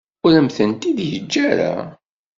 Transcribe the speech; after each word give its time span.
Ur 0.25 0.33
am-tent-id-yeǧǧa 0.39 1.41
ara. 1.51 1.73